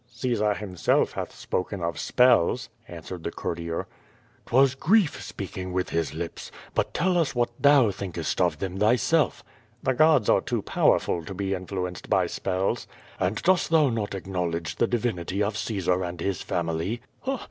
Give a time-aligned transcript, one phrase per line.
[0.09, 3.75] "Caesar himself hath spoken of spells," answered the cour* tier.
[3.75, 4.59] QUO VADTS, 117
[4.97, 6.51] "'Twas grief speaking with his lips.
[6.73, 9.43] But tell us what thou thinkest of them thyself?"
[9.83, 12.87] "The gods are too powerful to be influenced by spells."
[13.19, 17.03] "And dost thou not acknowledge the divinity of Caesar and his family?"